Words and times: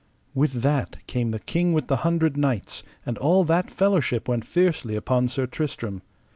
With 0.33 0.63
that 0.63 0.95
came 1.05 1.29
the 1.29 1.37
King 1.37 1.73
with 1.73 1.85
the 1.85 1.97
Hundred 1.97 2.35
Knights, 2.35 2.81
and 3.05 3.19
all 3.19 3.43
that 3.43 3.69
fellowship 3.69 4.27
went 4.27 4.45
fiercely 4.47 4.95
upon 4.95 5.27
Sir 5.27 5.45
Tristram. 5.45 6.01